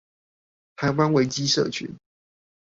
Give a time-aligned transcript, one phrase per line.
[0.77, 1.95] 台灣維基社群